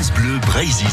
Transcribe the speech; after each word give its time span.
France 0.00 0.14
Bleu 0.14 0.38
Brésil. 0.38 0.86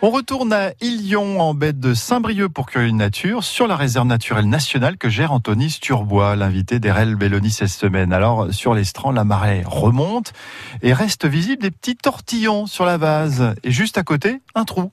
On 0.00 0.08
retourne 0.08 0.54
à 0.54 0.70
Ilion 0.80 1.38
en 1.38 1.52
baie 1.52 1.74
de 1.74 1.92
Saint-Brieuc 1.92 2.48
pour 2.48 2.68
une 2.76 2.96
nature 2.96 3.44
sur 3.44 3.66
la 3.66 3.76
réserve 3.76 4.06
naturelle 4.06 4.48
nationale 4.48 4.96
que 4.96 5.10
gère 5.10 5.30
Anthony 5.30 5.68
Sturbois, 5.68 6.34
l'invité 6.34 6.78
d'Erel 6.78 7.14
Belloni 7.16 7.50
cette 7.50 7.68
semaine. 7.68 8.14
Alors 8.14 8.54
sur 8.54 8.72
l'estran, 8.72 9.12
la 9.12 9.24
marée 9.24 9.62
remonte 9.66 10.32
et 10.80 10.94
reste 10.94 11.26
visible 11.26 11.60
des 11.60 11.70
petits 11.70 11.96
tortillons 11.96 12.64
sur 12.64 12.86
la 12.86 12.96
vase 12.96 13.54
et 13.64 13.70
juste 13.70 13.98
à 13.98 14.02
côté, 14.02 14.40
un 14.54 14.64
trou. 14.64 14.90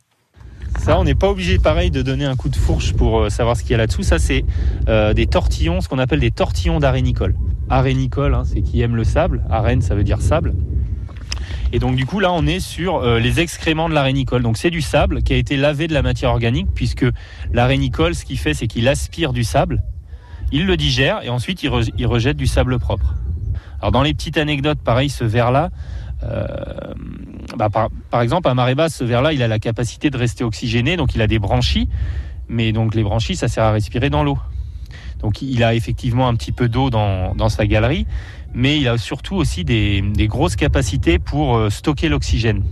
Ça, 0.79 0.99
on 0.99 1.05
n'est 1.05 1.15
pas 1.15 1.29
obligé, 1.29 1.59
pareil, 1.59 1.91
de 1.91 2.01
donner 2.01 2.25
un 2.25 2.35
coup 2.35 2.49
de 2.49 2.57
fourche 2.57 2.91
pour 2.91 3.21
euh, 3.21 3.29
savoir 3.29 3.55
ce 3.55 3.61
qu'il 3.61 3.71
y 3.71 3.75
a 3.75 3.77
là-dessous. 3.77 4.03
Ça, 4.03 4.19
c'est 4.19 4.43
euh, 4.89 5.13
des 5.13 5.27
tortillons, 5.27 5.79
ce 5.79 5.87
qu'on 5.87 5.99
appelle 5.99 6.19
des 6.19 6.31
tortillons 6.31 6.81
d'arénicole. 6.81 7.35
Arénicole, 7.69 8.33
hein, 8.33 8.43
c'est 8.45 8.61
qui 8.61 8.81
aime 8.81 8.97
le 8.97 9.05
sable. 9.05 9.43
Arène, 9.49 9.81
ça 9.81 9.95
veut 9.95 10.03
dire 10.03 10.21
sable. 10.21 10.53
Et 11.73 11.79
donc 11.79 11.95
du 11.95 12.05
coup 12.05 12.19
là 12.19 12.31
on 12.33 12.45
est 12.45 12.59
sur 12.59 12.97
euh, 12.97 13.19
les 13.19 13.39
excréments 13.39 13.87
de 13.87 13.93
l'arénicole. 13.93 14.43
Donc 14.43 14.57
c'est 14.57 14.69
du 14.69 14.81
sable 14.81 15.23
qui 15.23 15.33
a 15.33 15.37
été 15.37 15.55
lavé 15.55 15.87
de 15.87 15.93
la 15.93 16.01
matière 16.01 16.31
organique 16.31 16.67
puisque 16.73 17.05
l'arénicole 17.53 18.15
ce 18.15 18.25
qu'il 18.25 18.37
fait 18.37 18.53
c'est 18.53 18.67
qu'il 18.67 18.87
aspire 18.87 19.31
du 19.31 19.43
sable, 19.43 19.83
il 20.51 20.65
le 20.65 20.75
digère 20.75 21.23
et 21.23 21.29
ensuite 21.29 21.63
il, 21.63 21.69
rejette 22.05 22.37
du 22.37 22.47
sable 22.47 22.77
propre. 22.77 23.15
Alors 23.79 23.91
dans 23.91 24.03
les 24.03 24.13
petites 24.13 24.37
anecdotes 24.37 24.79
pareil 24.83 25.09
ce 25.09 25.23
verre 25.23 25.51
là, 25.51 25.69
euh, 26.23 26.45
bah, 27.57 27.69
par, 27.69 28.21
exemple 28.21 28.49
à 28.49 28.53
marée 28.53 28.75
basse 28.75 28.95
ce 28.95 29.03
verre 29.03 29.21
là 29.21 29.33
il 29.33 29.41
a 29.41 29.47
la 29.47 29.59
capacité 29.59 30.09
de 30.09 30.17
rester 30.17 30.43
oxygéné 30.43 30.97
donc 30.97 31.15
il 31.15 31.21
a 31.21 31.27
des 31.27 31.39
branchies 31.39 31.89
mais 32.47 32.73
donc 32.73 32.93
les 32.95 33.03
branchies 33.03 33.35
ça 33.35 33.47
sert 33.47 33.63
à 33.63 33.71
respirer 33.71 34.09
dans 34.09 34.23
l'eau. 34.23 34.37
Donc 35.21 35.41
il 35.41 35.63
a 35.63 35.75
effectivement 35.75 36.27
un 36.27 36.35
petit 36.35 36.51
peu 36.51 36.67
d'eau 36.67 36.89
dans, 36.89 37.35
dans, 37.35 37.49
sa 37.49 37.67
galerie, 37.67 38.07
mais 38.53 38.79
il 38.79 38.87
a 38.87 38.97
surtout 38.97 39.35
aussi 39.35 39.63
des, 39.63 40.01
grosses 40.27 40.55
capacités 40.55 41.19
pour 41.19 41.57
euh, 41.57 41.69
stocker 41.69 42.09
l'oxygène. 42.09 42.63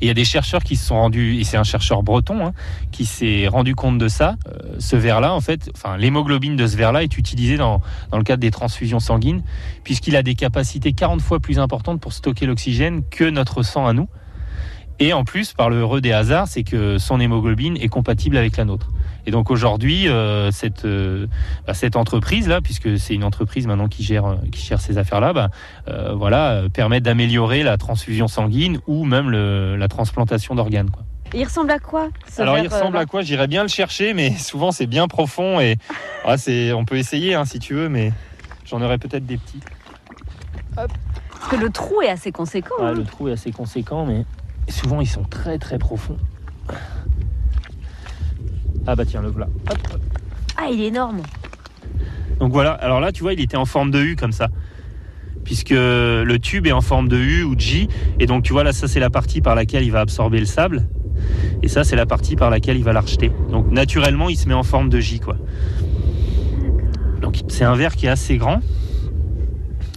Et 0.00 0.06
il 0.06 0.08
y 0.08 0.10
a 0.10 0.14
des 0.14 0.24
chercheurs 0.24 0.62
qui 0.64 0.76
se 0.76 0.86
sont 0.86 0.96
rendus, 0.96 1.38
et 1.38 1.44
c'est 1.44 1.56
un 1.56 1.64
chercheur 1.64 2.02
breton 2.02 2.46
hein, 2.46 2.52
qui 2.90 3.06
s'est 3.06 3.46
rendu 3.46 3.74
compte 3.74 3.98
de 3.98 4.08
ça. 4.08 4.36
Euh, 4.48 4.74
ce 4.78 4.96
verre-là, 4.96 5.32
en 5.32 5.40
fait, 5.40 5.70
enfin, 5.76 5.96
l'hémoglobine 5.96 6.56
de 6.56 6.66
ce 6.66 6.76
verre-là 6.76 7.02
est 7.02 7.16
utilisé 7.16 7.56
dans, 7.56 7.80
dans 8.10 8.18
le 8.18 8.24
cadre 8.24 8.40
des 8.40 8.50
transfusions 8.50 9.00
sanguines, 9.00 9.42
puisqu'il 9.84 10.16
a 10.16 10.22
des 10.22 10.34
capacités 10.34 10.92
40 10.92 11.22
fois 11.22 11.38
plus 11.38 11.58
importantes 11.58 12.00
pour 12.00 12.12
stocker 12.12 12.46
l'oxygène 12.46 13.02
que 13.10 13.24
notre 13.24 13.62
sang 13.62 13.86
à 13.86 13.92
nous. 13.92 14.08
Et 15.02 15.12
en 15.12 15.24
plus, 15.24 15.52
par 15.52 15.68
le 15.68 15.80
heureux 15.80 16.00
des 16.00 16.12
hasards, 16.12 16.46
c'est 16.46 16.62
que 16.62 16.96
son 16.96 17.18
hémoglobine 17.18 17.76
est 17.76 17.88
compatible 17.88 18.36
avec 18.36 18.56
la 18.56 18.64
nôtre. 18.64 18.86
Et 19.26 19.32
donc 19.32 19.50
aujourd'hui, 19.50 20.06
euh, 20.06 20.52
cette, 20.52 20.84
euh, 20.84 21.26
bah, 21.66 21.74
cette 21.74 21.96
entreprise-là, 21.96 22.60
puisque 22.60 23.00
c'est 23.00 23.12
une 23.12 23.24
entreprise 23.24 23.66
maintenant 23.66 23.88
qui 23.88 24.04
gère, 24.04 24.36
qui 24.52 24.64
gère 24.64 24.80
ces 24.80 24.98
affaires-là, 24.98 25.32
bah, 25.32 25.48
euh, 25.88 26.12
voilà, 26.14 26.62
permet 26.72 27.00
d'améliorer 27.00 27.64
la 27.64 27.78
transfusion 27.78 28.28
sanguine 28.28 28.78
ou 28.86 29.04
même 29.04 29.28
le, 29.28 29.74
la 29.74 29.88
transplantation 29.88 30.54
d'organes. 30.54 30.90
Il 31.34 31.42
ressemble 31.42 31.72
à 31.72 31.80
quoi 31.80 32.10
Alors 32.38 32.58
il 32.58 32.68
ressemble 32.68 32.96
à 32.96 33.04
quoi? 33.04 33.22
J'irais 33.22 33.48
bien 33.48 33.62
le 33.62 33.68
chercher, 33.68 34.14
mais 34.14 34.30
souvent 34.38 34.70
c'est 34.70 34.86
bien 34.86 35.08
profond 35.08 35.58
et 35.58 35.78
ah, 36.24 36.38
c'est, 36.38 36.72
on 36.72 36.84
peut 36.84 36.96
essayer 36.96 37.34
hein, 37.34 37.44
si 37.44 37.58
tu 37.58 37.74
veux, 37.74 37.88
mais 37.88 38.12
j'en 38.66 38.80
aurais 38.80 38.98
peut-être 38.98 39.26
des 39.26 39.38
petits. 39.38 39.62
Hop. 40.76 40.92
Parce 41.28 41.48
que 41.50 41.56
le 41.56 41.70
trou 41.70 42.02
est 42.02 42.08
assez 42.08 42.30
conséquent. 42.30 42.76
hein. 42.78 42.92
Le 42.92 43.02
trou 43.02 43.28
est 43.28 43.32
assez 43.32 43.50
conséquent, 43.50 44.06
mais 44.06 44.24
souvent 44.70 45.00
ils 45.00 45.06
sont 45.06 45.24
très 45.24 45.58
très 45.58 45.78
profonds. 45.78 46.18
Ah 48.86 48.96
bah 48.96 49.04
tiens, 49.04 49.22
le 49.22 49.28
voilà. 49.28 49.48
Ah, 50.56 50.68
il 50.72 50.80
est 50.80 50.86
énorme. 50.86 51.22
Donc 52.40 52.52
voilà, 52.52 52.72
alors 52.72 53.00
là, 53.00 53.12
tu 53.12 53.22
vois, 53.22 53.32
il 53.32 53.40
était 53.40 53.56
en 53.56 53.64
forme 53.64 53.90
de 53.90 54.02
U 54.02 54.16
comme 54.16 54.32
ça. 54.32 54.48
Puisque 55.44 55.70
le 55.70 56.36
tube 56.38 56.66
est 56.66 56.72
en 56.72 56.80
forme 56.80 57.08
de 57.08 57.16
U 57.16 57.42
ou 57.44 57.54
de 57.54 57.60
J. 57.60 57.88
Et 58.18 58.26
donc, 58.26 58.42
tu 58.42 58.52
vois, 58.52 58.64
là, 58.64 58.72
ça, 58.72 58.88
c'est 58.88 59.00
la 59.00 59.10
partie 59.10 59.40
par 59.40 59.54
laquelle 59.54 59.84
il 59.84 59.92
va 59.92 60.00
absorber 60.00 60.38
le 60.40 60.46
sable. 60.46 60.88
Et 61.62 61.68
ça, 61.68 61.84
c'est 61.84 61.96
la 61.96 62.06
partie 62.06 62.36
par 62.36 62.50
laquelle 62.50 62.76
il 62.76 62.84
va 62.84 62.92
la 62.92 63.00
rejeter. 63.00 63.30
Donc, 63.50 63.70
naturellement, 63.70 64.28
il 64.28 64.36
se 64.36 64.48
met 64.48 64.54
en 64.54 64.62
forme 64.62 64.88
de 64.88 64.98
J, 64.98 65.20
quoi. 65.20 65.36
Donc, 67.20 67.40
c'est 67.48 67.64
un 67.64 67.74
verre 67.74 67.94
qui 67.94 68.06
est 68.06 68.10
assez 68.10 68.36
grand. 68.36 68.60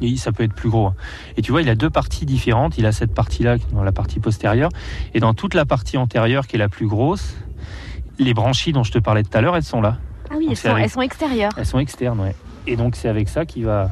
Et 0.02 0.18
ça 0.18 0.32
peut 0.32 0.44
être 0.44 0.54
plus 0.54 0.70
gros. 0.70 0.92
Et 1.38 1.42
tu 1.42 1.52
vois, 1.52 1.62
il 1.62 1.70
a 1.70 1.76
deux 1.76 1.90
parties 1.90 2.26
différentes. 2.26 2.78
Il 2.78 2.86
a 2.86 2.92
cette 2.92 3.14
partie-là, 3.14 3.58
dans 3.72 3.84
la 3.84 3.92
partie 3.92 4.20
postérieure. 4.20 4.70
Et 5.14 5.20
dans 5.20 5.34
toute 5.34 5.54
la 5.54 5.66
partie 5.66 5.98
antérieure, 5.98 6.48
qui 6.48 6.56
est 6.56 6.60
la 6.60 6.70
plus 6.70 6.88
grosse, 6.88 7.36
les 8.20 8.34
branchies 8.34 8.74
dont 8.74 8.84
je 8.84 8.92
te 8.92 9.00
parlais 9.00 9.24
tout 9.24 9.38
à 9.38 9.42
l'heure, 9.42 9.56
elles 9.56 9.64
sont 9.64 9.82
là. 9.82 9.98
Ah 10.30 10.36
oui, 10.38 10.48
elles 10.50 10.58
sont, 10.58 11.02
extérieures. 11.02 11.52
Elles 11.58 11.66
sont 11.66 11.80
externes, 11.80 12.20
ouais. 12.20 12.36
Et 12.68 12.76
donc 12.76 12.96
c'est 12.96 13.10
avec 13.10 13.30
ça 13.30 13.46
qu'il 13.46 13.66
va, 13.66 13.92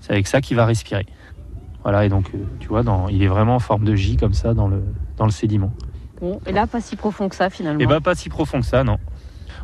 c'est 0.00 0.12
avec 0.12 0.26
ça 0.26 0.40
qu'il 0.40 0.56
va 0.56 0.64
respirer. 0.64 1.06
Voilà, 1.82 2.04
et 2.04 2.08
donc 2.08 2.30
euh, 2.34 2.38
tu 2.60 2.68
vois, 2.68 2.82
dans, 2.82 3.08
il 3.08 3.22
est 3.22 3.26
vraiment 3.26 3.56
en 3.56 3.60
forme 3.60 3.84
de 3.84 3.94
J 3.94 4.16
comme 4.16 4.34
ça 4.34 4.54
dans 4.54 4.68
le, 4.68 4.82
dans 5.16 5.26
le 5.26 5.30
sédiment. 5.30 5.72
Bon, 6.20 6.40
et 6.46 6.52
là, 6.52 6.66
pas 6.66 6.80
si 6.80 6.96
profond 6.96 7.28
que 7.28 7.36
ça 7.36 7.50
finalement. 7.50 7.80
Et 7.80 7.84
eh 7.84 7.86
bah 7.86 7.94
ben, 7.94 8.00
pas 8.00 8.14
si 8.14 8.28
profond 8.28 8.60
que 8.60 8.66
ça, 8.66 8.84
non. 8.84 8.98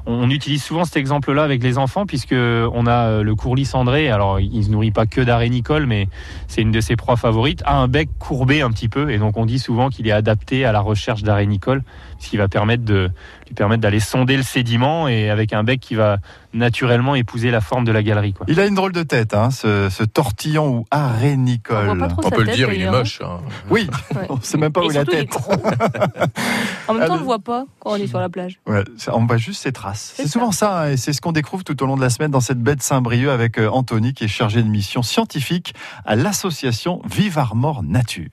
On 0.07 0.31
utilise 0.31 0.63
souvent 0.63 0.85
cet 0.85 0.97
exemple-là 0.97 1.43
avec 1.43 1.63
les 1.63 1.79
enfants 1.79 2.07
puisque 2.07 2.33
on 2.33 2.87
a 2.87 3.09
euh, 3.09 3.23
le 3.23 3.35
courlis 3.35 3.65
cendré. 3.65 4.11
Alors, 4.11 4.41
il 4.41 4.65
se 4.65 4.71
nourrit 4.71 4.91
pas 4.91 5.07
que 5.07 5.21
d'arénicole, 5.21 5.87
mais 5.87 6.09
c'est 6.49 6.63
une 6.63 6.73
de 6.73 6.81
ses 6.81 6.97
proies 6.97 7.17
favorites. 7.17 7.63
A 7.65 7.77
un 7.77 7.89
bec 7.89 8.09
courbé 8.19 8.63
un 8.63 8.71
petit 8.71 8.89
peu, 8.89 9.11
et 9.11 9.19
donc 9.19 9.37
on 9.37 9.47
dit 9.47 9.59
souvent 9.59 9.91
qu'il 9.91 10.07
est 10.07 10.13
adapté 10.13 10.65
à 10.65 10.73
la 10.73 10.81
recherche 10.81 11.23
d'arénicole, 11.23 11.83
ce 12.19 12.29
qui 12.29 12.37
va 12.37 12.49
permettre 12.49 12.85
de 12.85 13.11
lui 13.47 13.55
permettre 13.55 13.81
d'aller 13.81 14.01
sonder 14.01 14.37
le 14.37 14.43
sédiment 14.43 15.09
et 15.09 15.31
avec 15.31 15.53
un 15.53 15.63
bec 15.63 15.81
qui 15.81 15.95
va 15.95 16.19
naturellement 16.53 17.15
épouser 17.15 17.51
la 17.51 17.61
forme 17.61 17.85
de 17.85 17.93
la 17.93 18.03
galerie. 18.03 18.33
Quoi. 18.33 18.47
Il 18.49 18.59
a 18.59 18.67
une 18.67 18.75
drôle 18.75 18.93
de 18.93 19.03
tête, 19.03 19.35
hein, 19.35 19.51
ce, 19.51 20.05
tortillon 20.05 20.79
ou 20.79 20.87
arénicole. 20.91 21.91
On, 21.91 22.31
peut 22.31 22.43
le 22.43 22.53
dire, 22.53 22.73
il 22.73 22.83
est 22.83 22.91
moche. 22.91 23.21
Hein. 23.23 23.39
Oui, 23.71 23.89
on 24.29 24.37
ne 24.37 24.41
sait 24.43 24.59
même 24.59 24.73
pas 24.73 24.83
où 24.83 24.91
est 24.91 24.95
la 24.95 25.05
tête. 25.05 25.29
en 26.89 26.95
même 26.95 27.07
temps, 27.07 27.15
on 27.15 27.15
ne 27.15 27.19
le 27.19 27.25
voit 27.25 27.39
pas 27.39 27.67
quand 27.79 27.93
on 27.93 27.97
est 27.97 28.07
sur 28.07 28.21
la 28.21 28.29
plage. 28.29 28.61
Ouais, 28.67 28.85
on 29.13 29.27
voit 29.27 29.37
juste 29.37 29.63
ses 29.63 29.73
traces. 29.77 30.15
C'est 30.17 30.27
souvent 30.27 30.53
ça, 30.53 30.81
hein, 30.81 30.91
et 30.91 30.97
c'est 30.97 31.13
ce 31.13 31.21
qu'on 31.21 31.33
découvre 31.33 31.63
tout 31.63 31.81
au 31.83 31.87
long 31.87 31.97
de 31.97 32.01
la 32.01 32.11
semaine 32.11 32.31
dans 32.31 32.41
cette 32.41 32.61
baie 32.61 32.77
de 32.77 32.83
Saint-Brieuc 32.83 33.31
avec 33.31 33.59
euh, 33.59 33.69
Anthony, 33.69 34.15
qui 34.15 34.25
est 34.25 34.29
chargé 34.29 34.63
de 34.63 34.69
mission 34.69 35.03
scientifique 35.03 35.75
à 36.05 36.17
l'association 36.17 37.01
Vive 37.09 37.39
Armor 37.39 37.83
Nature. 37.83 38.31